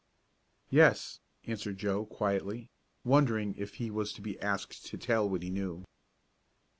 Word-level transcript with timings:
"Yes," 0.71 1.19
answered 1.45 1.77
Joe 1.77 2.07
quietly, 2.07 2.71
wondering 3.03 3.53
if 3.55 3.75
he 3.75 3.91
was 3.91 4.13
to 4.13 4.21
be 4.23 4.41
asked 4.41 4.83
to 4.87 4.97
tell 4.97 5.29
what 5.29 5.43
he 5.43 5.51
knew. 5.51 5.83